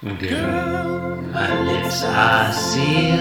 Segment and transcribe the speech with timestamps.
[0.00, 3.18] Girl, my lips are sealed.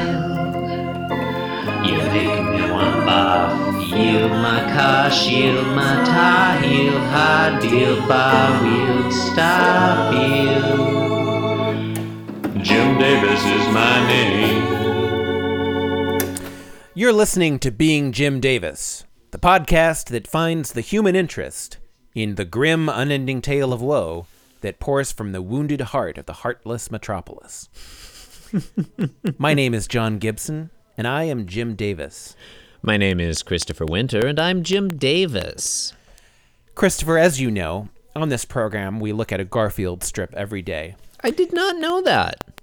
[1.84, 3.90] You make me want to barf.
[3.90, 10.62] Yield my car, shield my tie, heel, high deal, bar wheel, stop you.
[12.62, 14.62] Jim Davis is my name.
[16.94, 21.80] You're listening to Being Jim Davis, the podcast that finds the human interest
[22.14, 24.28] in the grim, unending tale of woe
[24.62, 27.70] that pours from the wounded heart of the heartless metropolis.
[29.38, 32.36] My name is John Gibson, and I am Jim Davis.
[32.82, 35.94] My name is Christopher Winter, and I'm Jim Davis.
[36.76, 40.96] Christopher, as you know, on this program, we look at a Garfield strip every day.
[41.22, 42.62] I did not know that.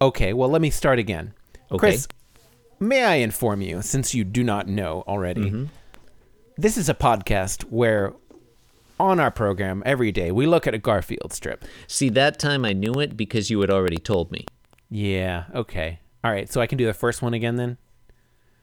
[0.00, 1.32] Okay, well, let me start again.
[1.70, 1.78] Okay.
[1.78, 2.08] Chris,
[2.80, 5.64] may I inform you, since you do not know already, mm-hmm.
[6.58, 8.12] this is a podcast where
[9.02, 11.64] on our program every day we look at a Garfield strip.
[11.86, 14.46] See, that time I knew it because you had already told me.
[14.90, 15.98] Yeah, okay.
[16.24, 17.78] All right, so I can do the first one again then?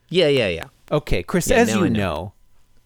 [0.09, 0.63] Yeah, yeah, yeah.
[0.91, 1.89] Okay, Chris, Yeah, as you know.
[1.89, 2.33] know.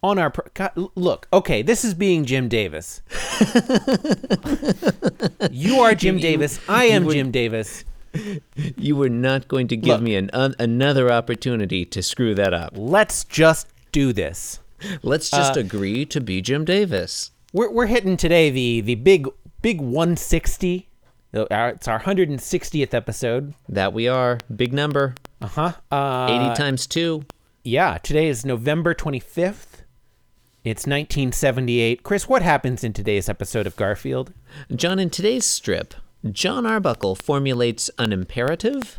[0.02, 3.00] on our pro- God, look, okay, this is being Jim Davis.
[5.50, 6.60] you are Jim You- Davis.
[6.68, 7.84] I am were- Jim Davis.
[8.76, 10.02] You were not going to give Look.
[10.02, 12.72] me an, an another opportunity to screw that up.
[12.76, 14.60] Let's just do this.
[15.02, 17.32] Let's just uh, agree to be Jim Davis.
[17.54, 19.28] We're we're hitting today the the big
[19.62, 20.88] big 160.
[21.32, 23.54] Uh, It's our 160th episode.
[23.68, 24.38] That we are.
[24.54, 25.14] Big number.
[25.40, 25.72] Uh-huh.
[25.90, 27.24] Uh 80 times 2.
[27.62, 29.82] Yeah, today is November 25th.
[30.64, 32.02] It's 1978.
[32.02, 34.32] Chris, what happens in today's episode of Garfield?
[34.74, 35.94] John, in today's strip,
[36.32, 38.96] John Arbuckle formulates an imperative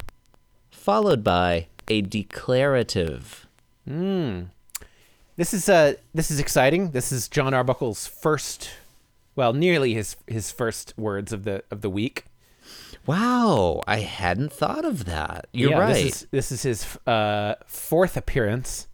[0.71, 3.47] followed by a declarative.
[5.37, 6.91] This is uh this is exciting.
[6.91, 8.69] This is John Arbuckle's first
[9.35, 12.25] well, nearly his his first words of the of the week.
[13.05, 15.47] Wow, I hadn't thought of that.
[15.51, 15.93] You're Yeah, right.
[16.03, 18.87] This is this is his uh fourth appearance.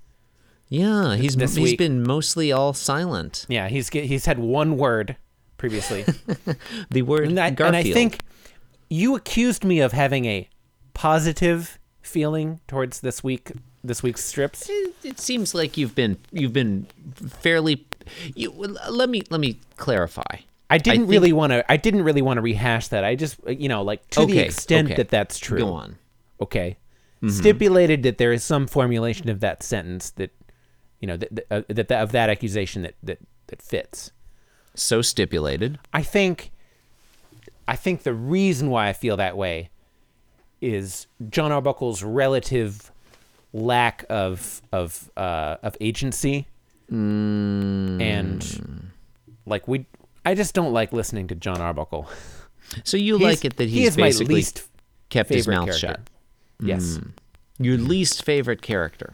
[0.68, 1.78] yeah, he's this he's week.
[1.78, 3.46] been mostly all silent.
[3.48, 5.18] Yeah, he's he's had one word
[5.58, 6.06] previously.
[6.90, 8.22] The word and, I, and I think
[8.90, 10.50] you accused me of having a
[10.94, 13.52] positive feeling towards this week
[13.84, 14.70] this week's strips.
[14.70, 16.88] it, it seems like you've been you've been
[17.40, 17.86] fairly.
[18.36, 20.24] You, let me let me clarify.
[20.70, 23.04] I didn't think- really want to I didn't really want to rehash that.
[23.04, 24.96] I just you know, like to the extent okay.
[24.96, 25.60] that that's true.
[25.60, 25.98] Go on.
[26.42, 26.78] okay
[27.30, 30.32] stipulated that there is some formulation of that sentence that
[31.00, 34.12] you know that that, uh, that, that of that accusation that that that fits
[34.74, 35.78] So stipulated.
[35.94, 36.50] i think
[37.68, 39.70] i think the reason why i feel that way
[40.62, 42.91] is john arbuckle's relative
[43.54, 46.48] lack of of uh of agency
[46.90, 48.92] and
[49.46, 49.86] like we
[50.26, 52.08] i just don't like listening to john arbuckle
[52.86, 54.66] So you He's- like it that he's he basically least
[55.10, 55.88] kept his mouth character.
[55.88, 56.00] shut.
[56.62, 57.00] yes
[57.60, 59.14] Your least favorite character.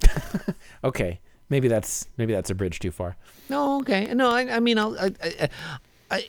[0.84, 1.18] okay
[1.48, 3.16] maybe that's maybe that's a bridge too far
[3.48, 4.12] No, okay.
[4.12, 5.48] No, I, I mean, I'll, I, I,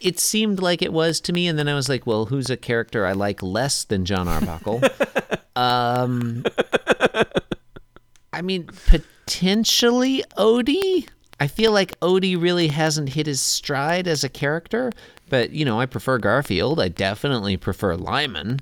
[0.01, 2.57] it seemed like it was to me, and then I was like, well, who's a
[2.57, 4.81] character I like less than John Arbuckle?
[5.55, 6.43] um,
[8.33, 11.07] I mean, potentially Odie.
[11.39, 14.91] I feel like Odie really hasn't hit his stride as a character,
[15.29, 16.79] but you know, I prefer Garfield.
[16.79, 18.59] I definitely prefer Lyman.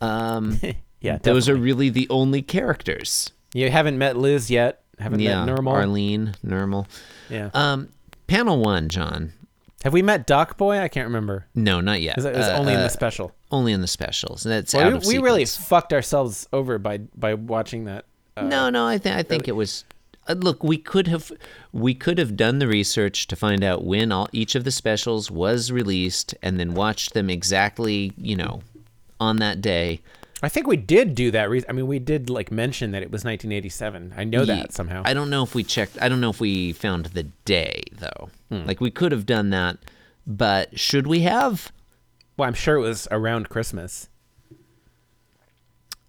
[0.00, 0.60] Um,
[1.00, 3.30] yeah those are really the only characters.
[3.54, 6.86] you haven't met liz yet haven't Yeah, met Nermal Arlene, Nermal.
[7.30, 7.88] yeah Um,
[8.26, 9.32] panel one, John.
[9.84, 10.78] Have we met Doc Boy?
[10.78, 11.46] I can't remember.
[11.54, 12.16] No, not yet.
[12.16, 13.32] It was, Uh, only in uh, the special.
[13.50, 14.42] only in the specials.
[14.42, 18.06] That's Well, we we really fucked ourselves over by by watching that.
[18.34, 18.86] Uh, no, no.
[18.86, 19.84] I think I think it was.
[20.26, 21.30] Uh, look, we could have
[21.70, 25.30] we could have done the research to find out when all each of the specials
[25.30, 28.62] was released, and then watched them exactly, you know,
[29.20, 30.00] on that day.
[30.44, 31.48] I think we did do that.
[31.50, 34.14] Re- I mean, we did like mention that it was 1987.
[34.16, 35.02] I know Ye- that somehow.
[35.04, 35.96] I don't know if we checked.
[36.00, 38.30] I don't know if we found the day though.
[38.50, 38.64] Hmm.
[38.66, 39.78] Like we could have done that,
[40.26, 41.72] but should we have?
[42.36, 44.08] well, I'm sure it was around Christmas.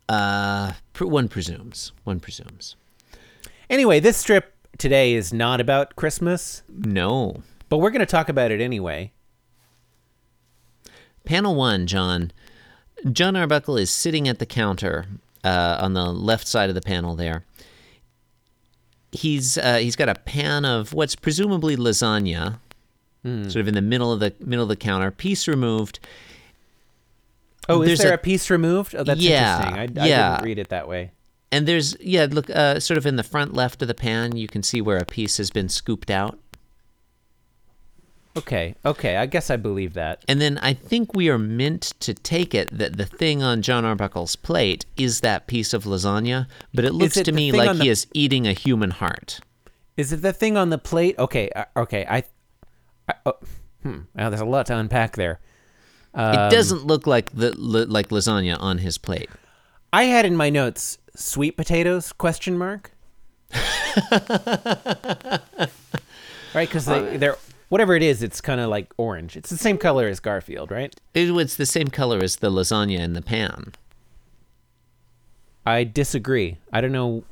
[0.09, 1.91] Uh, pr- one presumes.
[2.03, 2.75] One presumes.
[3.69, 7.41] Anyway, this strip today is not about Christmas, No.
[7.69, 9.11] but we're going to talk about it anyway.
[11.25, 12.31] Panel one, John.
[13.11, 15.05] John Arbuckle is sitting at the counter
[15.43, 17.43] uh, on the left side of the panel there.
[19.11, 22.59] He's uh, he's got a pan of what's presumably lasagna,
[23.23, 25.99] sort of in the middle of the middle of the counter, piece removed.
[27.69, 28.93] Oh, is There's there a- a, piece removed?
[28.95, 29.97] Oh, that's Yeah, interesting.
[29.99, 30.31] I, I yeah.
[30.35, 31.11] didn't read it that way.
[31.51, 34.47] And there's yeah, look, uh, sort of in the front left of the pan, you
[34.47, 36.37] can see where a piece has been scooped out.
[38.37, 40.25] Okay, okay, I guess I believe that.
[40.27, 43.85] And then I think we are meant to take it that the thing on John
[43.85, 47.79] Arbuckle's plate is that piece of lasagna, but it looks it to me like on
[47.79, 49.39] he is eating a human heart.
[49.95, 51.17] Is it the thing on the plate?
[51.17, 52.23] Okay, uh, okay, I.
[53.07, 53.37] I oh,
[53.83, 55.39] hmm, well, there's a lot to unpack there.
[56.13, 59.29] Um, it doesn't look like the like lasagna on his plate.
[59.93, 62.91] I had in my notes sweet potatoes question mark.
[64.11, 65.39] right,
[66.53, 67.37] because they, they're
[67.69, 69.35] whatever it is, it's kind of like orange.
[69.37, 70.95] It's the same color as Garfield, right?
[71.13, 73.73] It was the same color as the lasagna in the pan.
[75.65, 76.57] I disagree.
[76.71, 77.23] I don't know.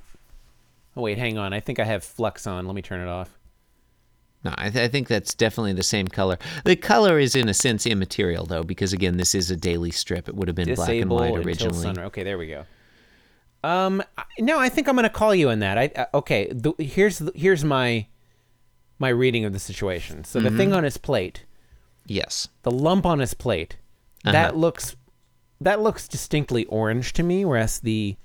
[0.97, 1.53] Oh wait, hang on.
[1.53, 2.65] I think I have flux on.
[2.65, 3.38] Let me turn it off.
[4.44, 6.38] No, I, th- I think that's definitely the same color.
[6.65, 10.27] The color is in a sense immaterial though, because again, this is a daily strip.
[10.27, 11.81] It would have been black and Disable white originally.
[11.81, 12.07] sunrise.
[12.07, 12.65] Okay, there we go.
[13.63, 14.03] Um,
[14.39, 15.77] no, I think I'm gonna call you on that.
[15.77, 16.51] I uh, okay.
[16.51, 18.07] The, here's the, here's my
[19.00, 20.24] my reading of the situation.
[20.24, 20.57] So the Mm-hmm.
[20.57, 21.45] thing on his plate,
[22.06, 22.48] Yes.
[22.63, 23.78] the lump on his plate,
[24.24, 24.57] that Uh-huh.
[24.57, 24.95] looks
[25.62, 28.18] that looks distinctly orange to me, whereas the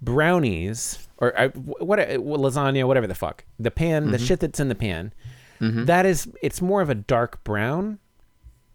[0.00, 4.12] brownies or uh, what uh, lasagna, whatever the fuck, the pan, Mm-hmm.
[4.12, 5.12] the shit that's in the pan,
[5.60, 7.98] that is it's more of a dark brown,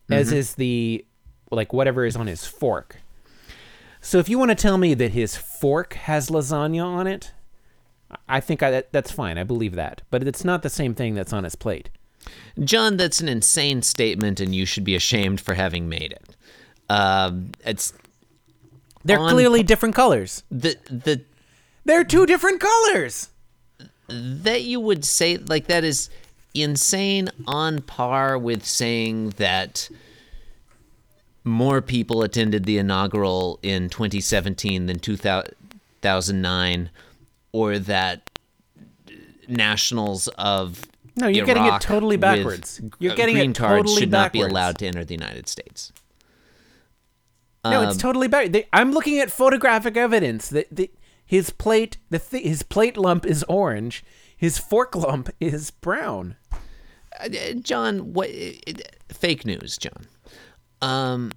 [0.09, 0.37] as Mm-hmm.
[0.37, 1.05] is the
[1.51, 2.97] like whatever is on his fork.
[4.01, 7.31] So if you want to tell me that his fork has lasagna on it,
[8.27, 9.37] I think I, that, that's fine.
[9.37, 11.89] I believe that, but it's not the same thing that's on his plate.
[12.63, 16.35] John, that's an insane statement, and you should be ashamed for having made it.
[16.89, 17.93] Um, it's
[19.03, 20.43] They're On- clearly different colors.
[20.49, 21.21] the the
[21.83, 23.29] They're two different colors.
[24.07, 26.09] that you would say like that is
[26.53, 29.89] insane on par with saying that
[31.43, 36.89] more people attended the inaugural in 2017 than 2009
[37.55, 38.29] or that
[39.47, 40.83] nationals of
[41.15, 42.81] No, you're getting it totally backwards.
[42.99, 45.47] You're uh, getting it green cards totally should not be allowed to enter the United
[45.47, 45.93] States.
[47.63, 48.51] No, Um, it's totally back.
[48.51, 50.91] They, I'm looking at photographic evidence that the,
[51.25, 54.03] his plate, the th- his plate lump is orange.
[54.35, 56.35] His fork lump is brown.
[57.19, 57.29] Uh,
[57.61, 58.73] John, what uh,
[59.09, 60.05] fake news, John?
[60.81, 61.31] Um,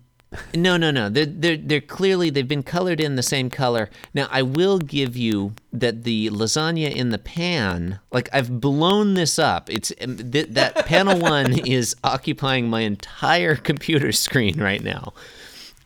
[0.55, 1.09] no, no, no.
[1.09, 3.89] They're they're they're clearly they've been colored in the same color.
[4.13, 9.39] Now, I will give you that the lasagna in the pan, like I've blown this
[9.39, 9.71] up.
[9.71, 15.15] It's um, th- that panel one is occupying my entire computer screen right now.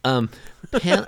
[0.05, 0.31] Um,
[0.73, 1.07] pan-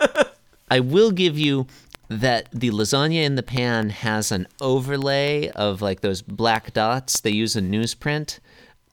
[0.71, 1.67] I will give you
[2.09, 7.31] that the lasagna in the pan has an overlay of like those black dots they
[7.31, 8.39] use in newsprint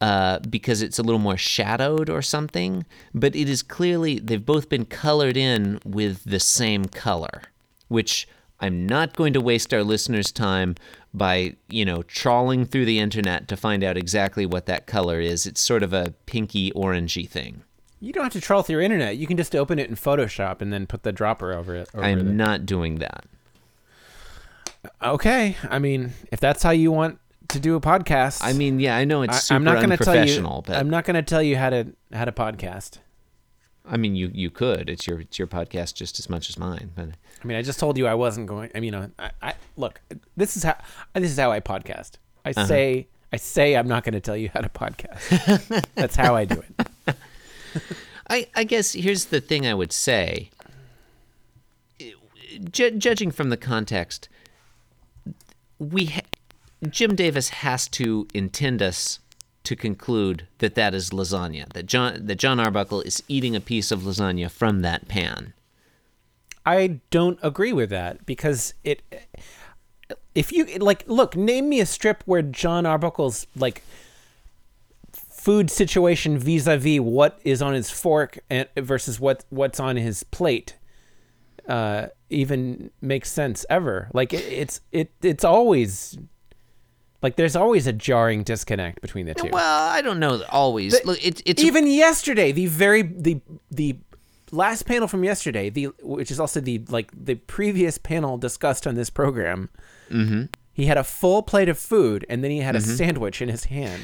[0.01, 2.85] uh, because it's a little more shadowed or something.
[3.13, 7.43] But it is clearly they've both been colored in with the same color,
[7.87, 8.27] which
[8.59, 10.75] I'm not going to waste our listeners' time
[11.13, 15.45] by you know trawling through the internet to find out exactly what that color is.
[15.45, 17.63] It's sort of a pinky orangey thing.
[17.99, 19.17] You don't have to trawl through your internet.
[19.17, 21.89] You can just open it in Photoshop and then put the dropper over it.
[21.93, 23.25] Over I'm not doing that.
[25.03, 25.55] okay.
[25.69, 27.19] I mean, if that's how you want
[27.51, 29.89] to do a podcast, I mean, yeah, I know it's I, super I'm not going
[29.97, 30.41] to tell you.
[30.65, 32.97] but I'm not going to tell you how to how to podcast.
[33.85, 34.89] I mean, you you could.
[34.89, 36.91] It's your it's your podcast just as much as mine.
[36.95, 37.09] But
[37.43, 38.69] I mean, I just told you I wasn't going.
[38.75, 40.01] I mean, uh, I, I look.
[40.37, 40.75] This is how
[41.13, 42.11] this is how I podcast.
[42.45, 42.65] I Uh-huh.
[42.65, 45.85] say I say I'm not going to tell you how to podcast.
[45.95, 46.61] That's how I do
[47.07, 47.15] it.
[48.29, 50.49] I I guess here's the thing I would say.
[52.71, 54.27] Ju- judging from the context,
[55.79, 56.21] we ha-
[56.89, 59.19] Jim Davis has to intend us
[59.63, 61.71] to conclude that that is lasagna.
[61.73, 65.53] That John that John Arbuckle is eating a piece of lasagna from that pan.
[66.65, 69.01] I don't agree with that because it.
[70.33, 73.83] If you like, look, name me a strip where John Arbuckle's like
[75.13, 80.77] food situation vis-a-vis what is on his fork and versus what what's on his plate
[81.67, 86.15] uh even makes sense ever like it, it's it it's always
[87.21, 90.43] like there's always a jarring disconnect between the two Well, I don't know.
[90.49, 91.23] Always look.
[91.25, 93.97] It's it's even yesterday the very the the
[94.51, 98.95] last panel from yesterday the which is also the like the previous panel discussed on
[98.95, 99.69] this program
[100.09, 100.43] mm-hmm.
[100.73, 103.65] he had a full plate of food and then he had a sandwich in his
[103.65, 104.03] hand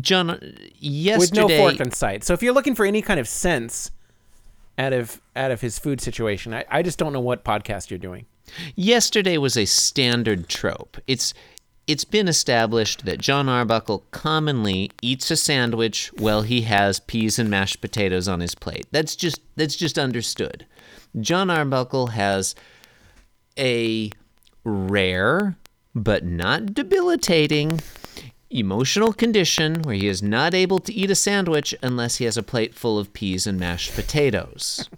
[0.00, 0.38] John.
[0.78, 3.90] yesterday with no fork in sight so if you're looking for any kind of sense
[4.78, 7.98] out of out of his food situation i, I just don't know what podcast you're
[7.98, 8.26] doing
[8.74, 10.98] Yesterday was a standard trope.
[11.06, 11.34] It's
[11.86, 17.50] it's been established that John Arbuckle commonly eats a sandwich while he has peas and
[17.50, 18.86] mashed potatoes on his plate.
[18.92, 20.66] That's just that's just understood.
[21.20, 22.54] John Arbuckle has
[23.58, 24.10] a
[24.64, 25.56] rare
[25.94, 27.80] but not debilitating
[28.48, 32.42] emotional condition where he is not able to eat a sandwich unless he has a
[32.42, 34.88] plate full of peas and mashed potatoes.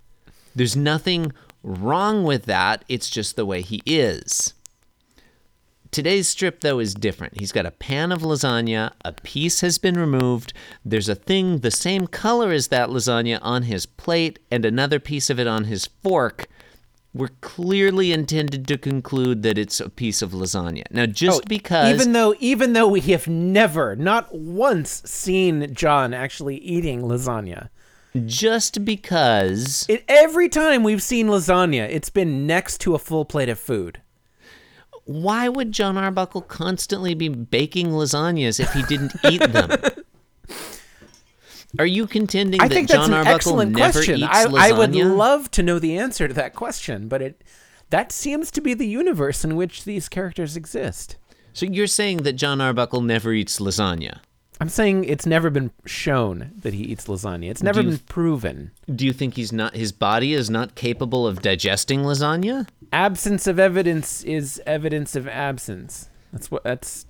[0.54, 1.32] There's nothing
[1.62, 4.54] wrong with that, it's just the way he is.
[5.90, 7.40] Today's strip, though, is different.
[7.40, 10.52] He's got a pan of lasagna, a piece has been removed,
[10.84, 15.30] there's a thing the same color as that lasagna on his plate, and another piece
[15.30, 16.46] of it on his fork.
[17.12, 20.84] We're clearly intended to conclude that it's a piece of lasagna.
[20.92, 21.86] Now, just oh, because.
[21.86, 27.68] Oh, even though even though we have never, not once, seen John actually eating lasagna.
[28.26, 29.86] just because.
[29.88, 34.00] It, every time we've seen lasagna, it's been next to a full plate of food.
[35.04, 39.70] Why would John Arbuckle constantly be baking lasagnas if he didn't eat them?
[41.78, 44.16] Are you contending I that think John an Arbuckle excellent never question.
[44.18, 44.58] eats I, lasagna?
[44.58, 47.44] I would love to know the answer to that question, but it
[47.90, 51.16] that seems to be the universe in which these characters exist.
[51.52, 54.18] so you're saying that John Arbuckle never eats lasagna?
[54.60, 57.50] I'm saying it's never been shown that he eats lasagna.
[57.50, 58.72] It's never you- been proven.
[58.94, 59.74] Do you think he's not?
[59.74, 62.66] His body is not capable of digesting lasagna?
[62.92, 66.08] Absence of evidence is evidence of absence.
[66.32, 67.06] That's what that's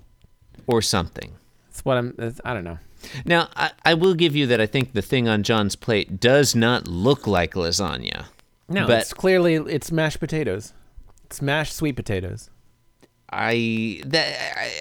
[0.67, 1.31] or something.
[1.69, 2.77] that's what I'm that's, I don't know.
[3.25, 6.55] Now, I, I will give you that I think the thing on John's plate does
[6.55, 8.25] not look like lasagna.
[8.69, 10.73] No, But- it's clearly it's mashed potatoes.
[11.25, 12.49] It's mashed sweet potatoes.
[13.31, 14.71] I that I,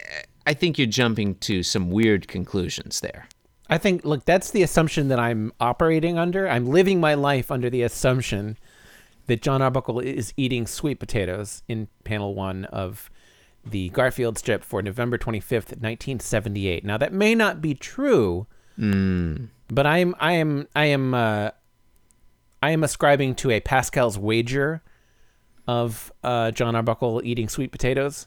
[0.50, 3.28] I think you're jumping to some weird conclusions there.
[3.68, 6.48] I think look, that's the assumption that I'm operating under.
[6.48, 8.58] I'm living my life under the assumption
[9.30, 13.08] that John Arbuckle is eating sweet potatoes in panel 1 of
[13.64, 16.84] the Garfield strip for November 25th, 1978.
[16.84, 21.50] Now that may not be true, but I am I am I am uh,
[22.62, 24.82] I am ascribing to a Pascal's wager
[25.68, 28.26] of uh, John Arbuckle eating sweet potatoes.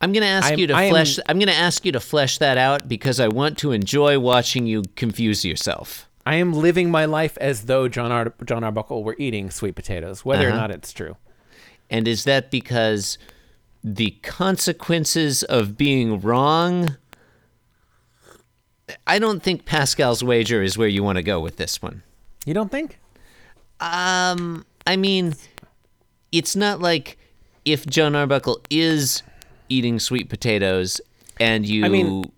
[0.00, 1.18] I'm going to ask I'm- you to I am- flesh.
[1.28, 4.66] I'm going to ask you to flesh that out because I want to enjoy watching
[4.66, 6.08] you confuse yourself.
[6.30, 10.24] I am living my life as though John Ar- John Arbuckle were eating sweet potatoes,
[10.24, 10.60] whether or Uh-huh.
[10.60, 11.16] not it's true.
[11.90, 13.18] And is that because
[13.82, 16.96] the consequences of being wrong?
[19.08, 22.04] I don't think Pascal's wager is where you want to go with this one.
[22.46, 23.00] You don't think?
[23.80, 25.34] Um, I mean,
[26.30, 27.18] it's not like
[27.64, 29.24] if John Arbuckle is
[29.68, 31.00] eating sweet potatoes
[31.40, 31.84] and you.
[31.84, 32.30] I mean-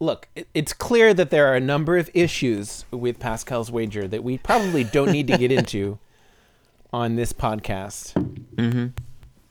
[0.00, 4.38] Look, it's clear that there are a number of issues with Pascal's wager that we
[4.38, 5.98] probably don't need to get into
[6.92, 8.14] on this podcast.
[8.54, 8.86] Mm-hmm.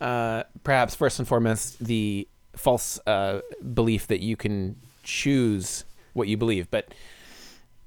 [0.01, 3.41] Uh, perhaps first and foremost, the false uh,
[3.73, 6.93] belief that you can choose what you believe, but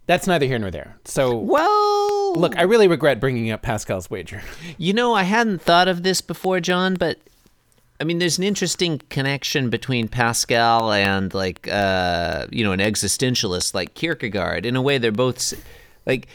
[0.06, 0.96] that's neither here nor there.
[1.04, 4.42] So, well, look, I really regret bringing up Pascal's wager.
[4.78, 7.18] You know, I hadn't thought of this before, John, but
[8.02, 13.74] I mean, there's an interesting connection between Pascal and like uh, you know an existentialist
[13.74, 14.66] like Kierkegaard.
[14.66, 15.54] In a way, they're both
[16.04, 16.26] like.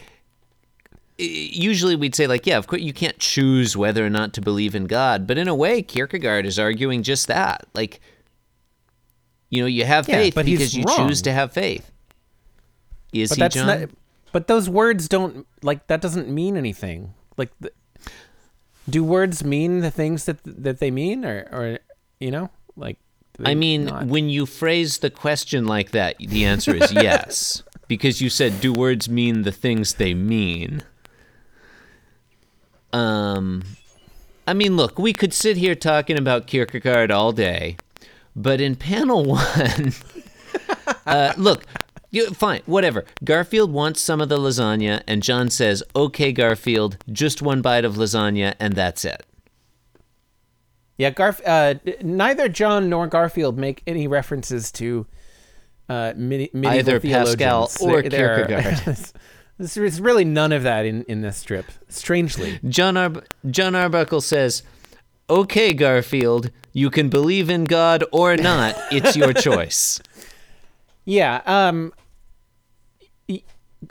[1.19, 4.75] Usually, we'd say like, yeah, of course, you can't choose whether or not to believe
[4.75, 7.65] in God, but in a way, Kierkegaard is arguing just that.
[7.73, 7.99] Like,
[9.49, 11.09] you know, you have Yeah, faith because you wrong.
[11.09, 11.91] choose to have faith.
[13.11, 13.65] Is But he, that's John?
[13.67, 13.89] not.
[14.31, 15.99] But those words don't like that.
[16.01, 17.15] Doesn't mean anything.
[17.35, 17.71] Like, the,
[18.89, 21.79] do words mean the things that that they mean, or or
[22.19, 22.97] you know, like?
[23.43, 24.07] I mean, not?
[24.07, 27.61] when you phrase the question like that, the answer is yes.
[27.87, 30.83] because you said, do words mean the things they mean?
[32.91, 33.63] Um,
[34.47, 37.77] I mean, look, we could sit here talking about Kierkegaard all day,
[38.35, 39.93] but in panel one,
[41.05, 41.65] uh, look,
[42.09, 43.05] you, fine, whatever.
[43.23, 47.95] Garfield wants some of the lasagna, and John says, okay, Garfield, just one bite of
[47.95, 49.23] lasagna, and that's it.
[50.97, 51.41] yeah, Garf.
[51.45, 55.05] Uh, neither John nor Garfield make any references to
[55.89, 58.97] uh, medieval Either Pascal or are- Kierkegaard.
[59.59, 61.65] There's really none of that in, in this strip.
[61.89, 64.61] Strangely, John John Arbuckle says,
[65.31, 68.75] "Okay, Garfield, you can believe in God or not.
[68.91, 69.99] It's your choice."
[71.07, 71.41] Yeah.
[71.45, 71.93] Um.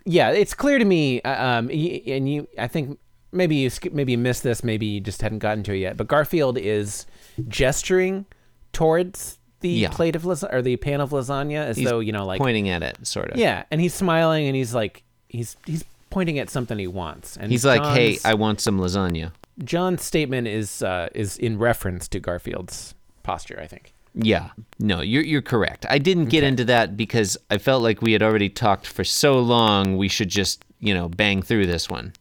[0.04, 2.98] Yeah, it's clear to me, uh, um, and you, I think
[3.30, 5.96] maybe you maybe you missed this, maybe you just hadn't gotten to it yet.
[5.96, 7.06] But Garfield is
[7.48, 8.26] gesturing
[8.72, 9.90] towards the Yeah.
[9.90, 12.68] plate of lasagna or the pan of lasagna, as He's though you know, like Pointing
[12.68, 13.38] at it, sort of.
[13.38, 17.52] yeah, and he's smiling and he's like he's he's pointing at something he wants, and
[17.52, 19.30] He's like, "Hey, I want some lasagna."
[19.62, 23.92] John's statement is uh, is in reference to Garfield's posture, I think.
[24.16, 24.50] Yeah.
[24.78, 25.84] No, you're you're correct.
[25.88, 29.38] I didn't get into that because I felt like we had already talked for so
[29.38, 29.96] long.
[29.96, 32.14] We should just, you know, bang through this one.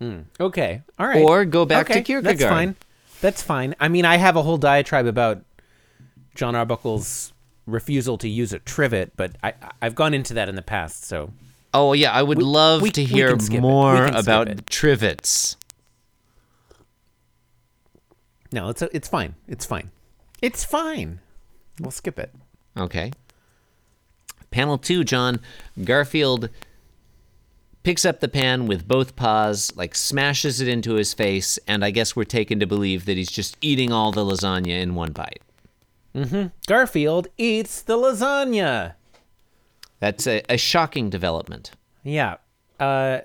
[0.00, 0.20] Hmm.
[0.38, 0.82] Okay.
[0.98, 1.22] All right.
[1.22, 2.38] Or go back to Kierkegaard.
[2.38, 2.76] That's fine.
[3.22, 3.74] That's fine.
[3.80, 5.42] I mean, I have a whole diatribe about
[6.34, 7.32] John Arbuckle's
[7.66, 11.30] refusal to use a trivet, but I I've gone into that in the past, so
[11.72, 13.56] Oh yeah, I would love we- to hear can skip it.
[13.56, 15.56] We more about trivets.
[18.52, 19.34] no, it's it's fine.
[19.48, 19.90] It's fine.
[20.44, 21.20] It's fine.
[21.80, 22.34] We'll skip it.
[22.76, 23.12] Okay.
[24.50, 25.40] Panel two, John.
[25.82, 26.50] Garfield
[27.82, 31.90] picks up the pan with both paws, like smashes it into his face, and I
[31.90, 35.40] guess we're taken to believe that he's just eating all the lasagna in one bite.
[36.66, 38.96] Garfield eats the lasagna.
[39.98, 41.70] That's a, a shocking development.
[42.02, 42.36] Yeah.
[42.78, 43.20] Uh,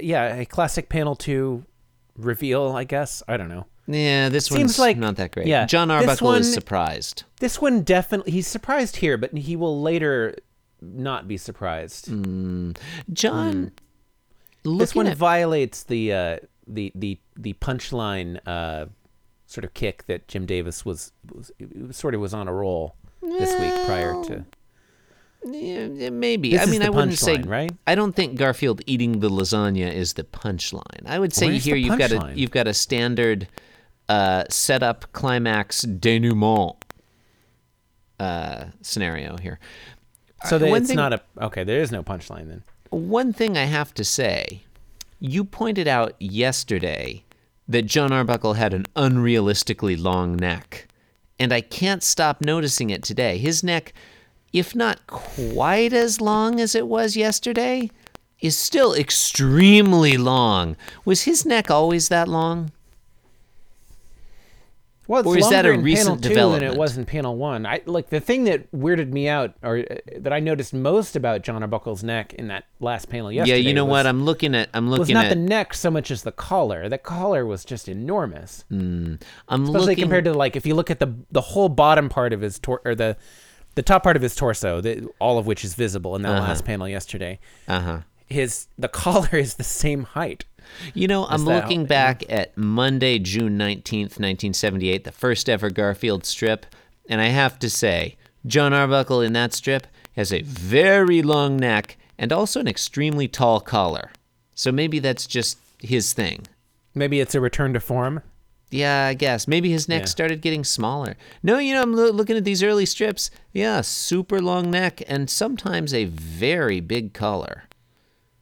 [0.00, 1.64] yeah, a classic panel two
[2.16, 3.20] reveal, I guess.
[3.26, 3.66] I don't know.
[3.86, 5.46] Yeah, this Seems one's like- not that great.
[5.46, 7.24] yeah, John Arbuckle is surprised.
[7.40, 10.36] This one definitely he's surprised here, but he will later
[10.80, 12.06] not be surprised.
[13.12, 13.72] John,
[14.64, 16.36] this one at violates the uh,
[16.66, 18.86] the the the punchline uh,
[19.46, 21.50] sort of kick that Jim Davis was, was
[21.90, 24.44] sort of was on a roll this week prior to.
[25.44, 26.52] Yeah, maybe.
[26.52, 27.42] This I mean, I wouldn't say.
[27.42, 27.72] right?
[27.84, 31.04] I don't think Garfield eating the lasagna is the punchline.
[31.04, 33.48] I would say Where's here you've got a you've got a standard
[34.12, 36.76] uh, setup, climax, denouement
[38.20, 39.58] uh, scenario here.
[40.44, 41.64] So that it's thing- not a okay.
[41.64, 42.62] There is no punchline then.
[42.90, 44.64] One thing I have to say,
[45.18, 47.24] you pointed out yesterday
[47.66, 50.88] that John Arbuckle had an unrealistically long neck,
[51.38, 53.38] and I can't stop noticing it today.
[53.38, 53.94] His neck,
[54.52, 57.90] if not quite as long as it was yesterday,
[58.40, 60.76] is still extremely long.
[61.06, 62.72] Was his neck always that long?
[65.12, 66.72] Well, Or is that a recent panel two than development?
[66.74, 67.66] it was in panel one.
[67.66, 71.42] I like the thing that weirded me out, or uh, that I noticed most about
[71.42, 73.58] John Arbuckle's neck in that last panel yesterday.
[73.60, 74.06] yeah, you know was, what?
[74.06, 74.70] I'm looking at.
[74.72, 75.28] I'm looking was not at.
[75.28, 76.88] the neck so much as the collar.
[76.88, 79.18] The collar was just enormous, I'm
[79.50, 82.40] especially looking compared to like if you look at the the whole bottom part of
[82.40, 83.16] his tor- or the
[83.74, 86.48] the top part of his torso, the, all of which is visible in that Uh-huh.
[86.48, 87.38] last panel yesterday.
[87.68, 87.98] Uh huh.
[88.28, 90.46] His the collar is the same height.
[90.94, 96.66] You know, I'm looking back at Monday, June 19th, 1978, the first ever Garfield strip,
[97.08, 101.96] and I have to say, John Arbuckle in that strip has a very long neck
[102.18, 104.10] and also an extremely tall collar.
[104.54, 106.46] So maybe that's just his thing.
[106.94, 108.20] Maybe it's a return to form.
[108.70, 109.46] Yeah, I guess.
[109.46, 110.06] Maybe his neck Yeah.
[110.06, 111.16] started getting smaller.
[111.42, 113.30] No, you know, I'm loo- looking at these early strips.
[113.52, 117.64] Yeah, super long neck and sometimes a very big collar.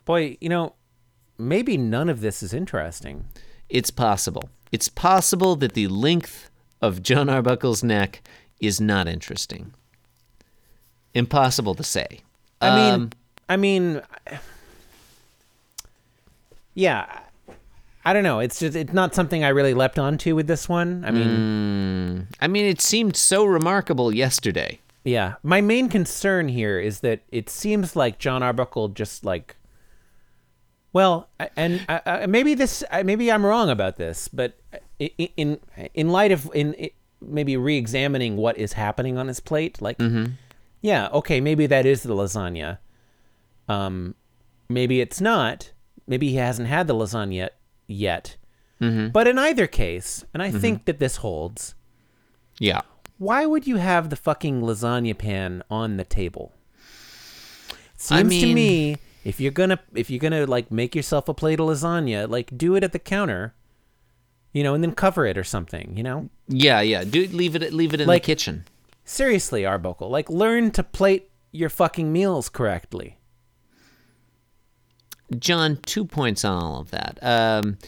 [0.04, 0.74] Boy, you know,
[1.40, 3.24] maybe none of this is interesting.
[3.68, 4.50] It's possible.
[4.72, 6.50] It's possible that the length
[6.80, 8.22] of John Arbuckle's neck
[8.60, 9.72] is not interesting.
[11.14, 12.20] Impossible to say.
[12.60, 13.10] I mean, Um,
[13.48, 14.02] I mean,
[16.74, 17.20] yeah,
[18.04, 18.38] I don't know.
[18.40, 21.04] It's just it's not something I really leapt onto with this one.
[21.04, 24.78] I mean, I mean, it seemed so remarkable yesterday.
[25.04, 25.34] yeah.
[25.42, 29.56] My main concern here is that it seems like John Arbuckle just like,
[30.92, 34.58] well, and I, maybe this, I- maybe I'm wrong about this, but
[34.98, 35.58] in
[35.94, 40.32] in light of in maybe re-examining what is happening on his plate, like, mm-hmm.
[40.80, 42.78] yeah, okay, maybe that is the lasagna.
[43.68, 44.14] Um,
[44.68, 45.72] maybe it's not.
[46.06, 47.56] Maybe he hasn't had the lasagna yet.
[47.86, 48.36] Yet,
[49.12, 50.58] But in either case, and I mm-hmm.
[50.58, 51.74] think that this holds,
[52.58, 52.82] Yeah.
[53.18, 56.52] why would you have the fucking lasagna pan on the table?
[57.96, 61.60] Seems I to me if you're gonna if you're gonna like make yourself a plate
[61.60, 63.54] of lasagna, like do it at the counter,
[64.52, 66.28] you know, and then cover it or something, you know.
[66.48, 67.04] Yeah, yeah.
[67.04, 68.64] Do leave it leave it in Like- the kitchen.
[69.04, 73.18] Seriously, Arbuckle, like learn to plate your fucking meals correctly.
[75.38, 77.18] John, two points on all of that.
[77.22, 77.78] Um,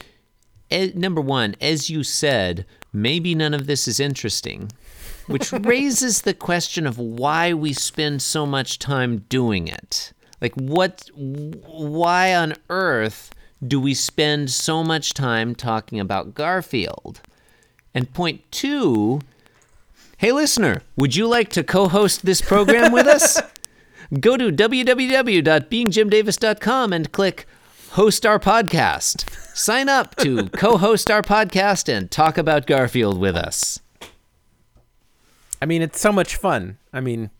[0.95, 4.71] number one, as you said, maybe none of this is interesting,
[5.27, 10.12] which raises the question of why we spend so much time doing it.
[10.42, 11.09] Like, what?
[11.14, 13.31] Why on earth
[13.64, 17.20] do we spend so much time talking about Garfield?
[17.94, 19.20] And point two,
[20.18, 23.40] hey listener, would you like to co-host this program with us?
[24.20, 27.46] Go to www.beingjimdavis.com and click
[27.90, 29.57] host our podcast.
[29.57, 33.78] Sign up to co host our podcast and talk about Garfield with us.
[35.62, 36.78] I mean, it's so much fun.
[36.92, 37.31] I mean,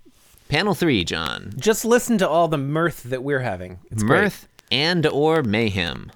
[0.53, 1.51] Panel three, John.
[1.57, 3.79] just listen to all the mirth that we're having.
[3.91, 4.21] It's great.
[4.25, 6.13] Mirth and or mayhem.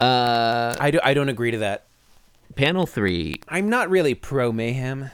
[0.00, 0.98] Uh, I do.
[1.04, 1.84] I don't agree to that.
[2.56, 3.36] panel three.
[3.48, 5.10] I'm not really pro mayhem.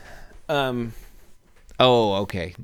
[0.48, 0.94] Um,
[1.78, 2.54] Oh, okay.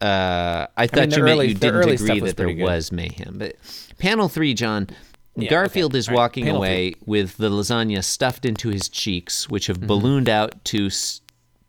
[0.00, 2.62] Uh, I thought the you meant early- you didn't agree that there good.
[2.62, 3.36] was mayhem.
[3.38, 3.56] But
[3.98, 4.88] panel three, John.
[5.36, 5.98] Yeah, Garfield okay.
[5.98, 9.82] is right, walking panel away with the lasagna stuffed into his cheeks, which Mm-hmm.
[9.82, 11.20] have ballooned out to s-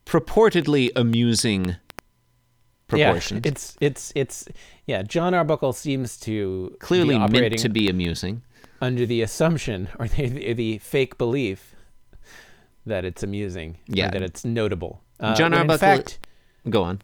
[0.05, 1.75] purportedly amusing
[2.91, 3.41] proportions.
[3.45, 4.47] Yeah, it's it's it's
[4.85, 5.01] yeah.
[5.03, 8.43] John Arbuckle seems to clearly be meant to be amusing.
[8.81, 11.75] under the assumption or the, the, fake belief
[12.85, 14.09] that it's amusing, Yeah.
[14.09, 15.01] that it's notable.
[15.19, 15.77] Uh, John Arbuckle.
[15.77, 16.19] fact,
[16.69, 17.01] go on.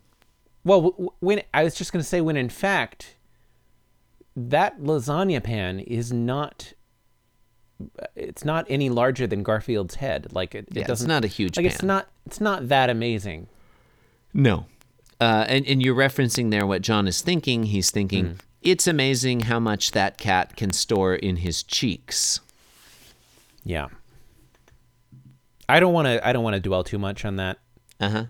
[0.63, 3.15] well, when I was just going to say, when in fact,
[4.36, 6.73] that lasagna pan is not.
[8.15, 10.34] It's not any larger than Garfield's head.
[10.34, 11.08] Like it, it Yeah, it's doesn't.
[11.08, 12.08] not a huge Like it's not.
[12.26, 13.47] It's not that amazing.
[14.34, 14.65] No.
[15.19, 17.63] Uh, and, and you're referencing there what John is thinking.
[17.63, 18.34] He's thinking, Hmm.
[18.62, 22.39] it's amazing how much that cat can store in his cheeks.
[23.63, 23.88] Yeah.
[25.67, 26.25] I don't want to.
[26.25, 27.58] I don't want to dwell too much on that
[27.99, 28.25] Uh huh.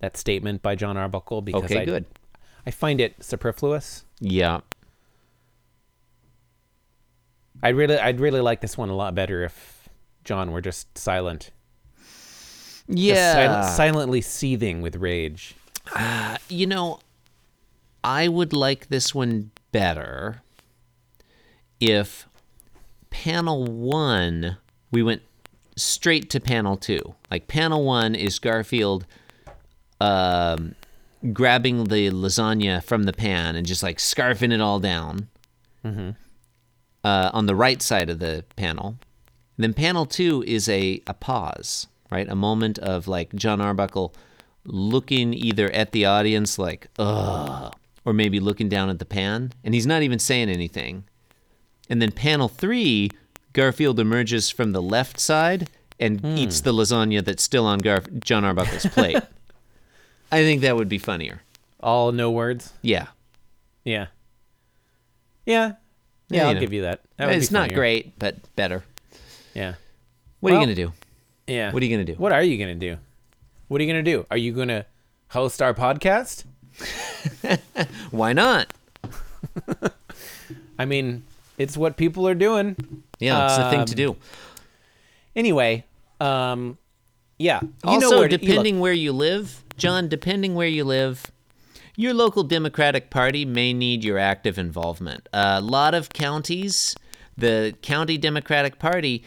[0.00, 2.04] that statement by John Arbuckle because Okay, I, good.
[2.66, 4.04] I find it superfluous.
[4.20, 4.60] Yeah.
[7.62, 9.88] I'd really, I'd really like this one a lot better if
[10.24, 11.50] John were just silent,
[12.88, 13.62] Yeah.
[13.66, 15.54] sil- silently seething with rage.
[16.48, 17.00] you know,
[18.04, 20.42] I would like this one better
[21.80, 22.26] if
[23.10, 24.56] panel one,
[24.90, 25.22] we went
[25.76, 27.14] straight to panel two.
[27.30, 29.06] Like panel one is Garfield
[30.00, 30.74] um,
[31.32, 35.28] grabbing the lasagna from the pan and just like scarfing it all down
[37.04, 38.96] uh, on the right side of the panel.
[39.56, 42.28] then panel two is a, a pause, right?
[42.28, 44.14] A moment of like John Arbuckle
[44.64, 49.74] looking either at the audience like, ugh, or maybe looking down at the pan, and
[49.74, 51.04] he's not even saying anything.
[51.88, 53.10] And then panel three,
[53.54, 56.36] Garfield emerges from the left side and hmm.
[56.36, 59.16] eats the lasagna that's still on Garf- John Arbuckle's plate.
[60.32, 61.42] I think that would be funnier.
[61.80, 62.72] All no words.
[62.82, 63.06] Yeah.
[63.84, 64.06] Yeah.
[65.44, 65.72] Yeah.
[66.28, 66.60] Yeah, I'll know.
[66.60, 67.00] give you that.
[67.16, 68.82] that would it's not great, but better.
[69.54, 69.74] Yeah.
[70.40, 70.92] What are you going to do?
[71.52, 71.70] Yeah.
[71.72, 72.18] What are you going to do?
[72.18, 72.96] What are you gonna do?
[73.68, 74.26] What are you gonna do?
[74.30, 74.86] Are you gonna
[75.28, 76.44] host our podcast?
[78.10, 78.72] Why not?
[80.78, 81.24] I mean,
[81.58, 83.02] it's what people are doing.
[83.18, 84.16] Yeah, it's the thing to Um, do.
[85.36, 85.84] Anyway,
[86.20, 86.78] um,
[87.38, 87.60] yeah.
[87.62, 91.26] You also, know where to, you depending where you live, John, depending where you live,
[91.96, 95.28] your local Democratic Party may need your active involvement.
[95.32, 96.96] A lot of counties,
[97.36, 99.22] the county Democratic Party,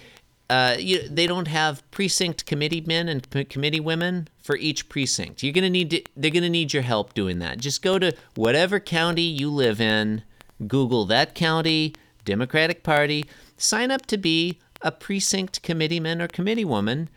[0.50, 5.42] uh, you, they don't have precinct committee men and committee women for each precinct.
[5.42, 7.60] You're gonna need to, they're gonna need your help doing that.
[7.60, 10.24] Just go to whatever county you live in,
[10.68, 11.94] Google that county
[12.26, 13.26] Democratic Party,
[13.58, 17.10] sign up to be a precinct committeeman or committee woman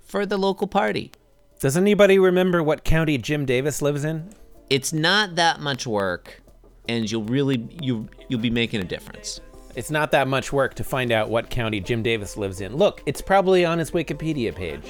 [0.00, 1.12] for the local party.
[1.60, 4.30] Does anybody remember what county Jim Davis lives in?
[4.68, 6.42] It's not that much work,
[6.88, 9.40] and you'll really you you'll be making a difference.
[9.76, 12.74] It's not that much work to find out what county Jim Davis lives in.
[12.76, 14.82] Look, it's probably on his Wikipedia page.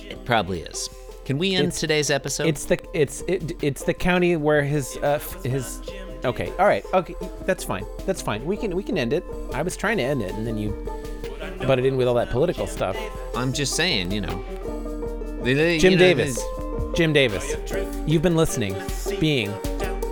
[0.00, 0.90] It probably is.
[1.24, 2.46] Can we end It's- today's episode?
[2.46, 5.80] It's the it's it, it's the county where his uh his
[6.24, 6.84] Okay, all right.
[6.92, 7.84] Okay, that's fine.
[8.04, 8.44] That's fine.
[8.44, 9.24] We can we can end it.
[9.52, 10.70] I was trying to end it and then you
[11.66, 12.96] butted in with all that political stuff.
[13.36, 14.44] I'm just saying, you know.
[15.44, 16.42] Jim you know, Davis.
[16.96, 17.54] Jim Davis.
[18.06, 18.74] You've been listening.
[19.20, 19.52] Being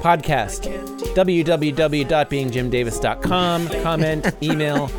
[0.05, 0.69] podcast.
[1.15, 3.69] www.beingjimdavis.com.
[3.83, 4.91] Comment, email,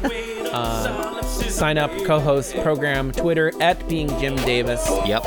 [0.51, 4.83] uh, sign up, co-host, program, Twitter at Being Jim Davis.
[5.05, 5.23] Yep.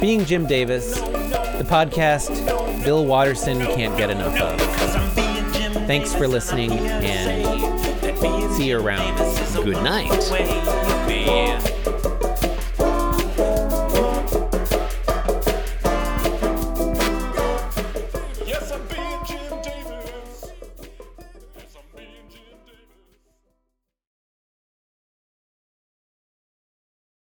[0.00, 2.44] Being Jim Davis, the podcast
[2.84, 4.60] Bill Watterson can't get enough of.
[5.86, 9.16] Thanks for listening and see you around.
[9.64, 10.10] Good night.
[11.08, 11.73] Yeah.